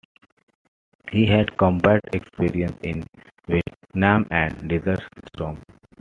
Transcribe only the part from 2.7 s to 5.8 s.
in Vietnam and Desert Storm.